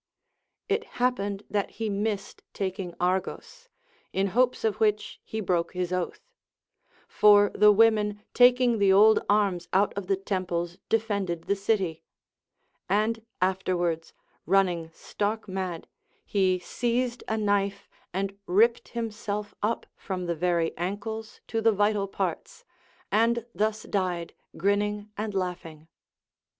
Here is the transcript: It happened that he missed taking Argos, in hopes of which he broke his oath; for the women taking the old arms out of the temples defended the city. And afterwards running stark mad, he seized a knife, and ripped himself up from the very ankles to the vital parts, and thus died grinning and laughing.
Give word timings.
It 0.67 0.83
happened 0.97 1.43
that 1.47 1.69
he 1.77 1.87
missed 1.87 2.41
taking 2.53 2.95
Argos, 2.99 3.69
in 4.11 4.29
hopes 4.33 4.63
of 4.63 4.77
which 4.79 5.21
he 5.23 5.39
broke 5.41 5.73
his 5.73 5.93
oath; 5.93 6.21
for 7.07 7.51
the 7.53 7.71
women 7.71 8.23
taking 8.33 8.79
the 8.79 8.91
old 8.91 9.23
arms 9.29 9.67
out 9.71 9.93
of 9.93 10.07
the 10.07 10.15
temples 10.17 10.79
defended 10.89 11.43
the 11.43 11.55
city. 11.55 12.01
And 12.89 13.23
afterwards 13.43 14.11
running 14.47 14.89
stark 14.91 15.47
mad, 15.47 15.85
he 16.25 16.57
seized 16.57 17.23
a 17.27 17.37
knife, 17.37 17.87
and 18.11 18.35
ripped 18.47 18.87
himself 18.87 19.53
up 19.61 19.85
from 19.95 20.25
the 20.25 20.33
very 20.33 20.75
ankles 20.79 21.41
to 21.49 21.61
the 21.61 21.71
vital 21.71 22.07
parts, 22.07 22.63
and 23.11 23.45
thus 23.53 23.83
died 23.83 24.33
grinning 24.57 25.11
and 25.15 25.35
laughing. 25.35 25.87